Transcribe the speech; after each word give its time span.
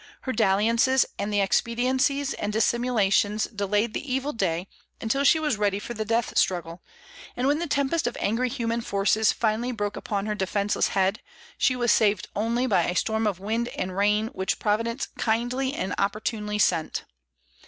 Her 0.21 0.33
dalliances 0.33 1.05
and 1.19 1.31
expediencies 1.31 2.33
and 2.33 2.51
dissimulations 2.51 3.43
delayed 3.45 3.93
the 3.93 4.11
evil 4.11 4.33
day, 4.33 4.67
until 4.99 5.23
she 5.23 5.39
was 5.39 5.59
ready 5.59 5.77
for 5.77 5.93
the 5.93 6.03
death 6.05 6.35
struggle; 6.39 6.81
and 7.37 7.45
when 7.45 7.59
the 7.59 7.67
tempest 7.67 8.07
of 8.07 8.17
angry 8.19 8.49
human 8.49 8.81
forces 8.81 9.31
finally 9.31 9.71
broke 9.71 9.95
upon 9.95 10.25
her 10.25 10.33
defenceless 10.33 10.87
head, 10.97 11.19
she 11.55 11.75
was 11.75 11.91
saved 11.91 12.29
only 12.35 12.65
by 12.65 12.85
a 12.85 12.95
storm 12.95 13.27
of 13.27 13.39
wind 13.39 13.67
and 13.77 13.95
rain 13.95 14.29
which 14.29 14.57
Providence 14.57 15.07
kindly 15.19 15.71
and 15.75 15.93
opportunely 15.99 16.57
sent. 16.57 17.03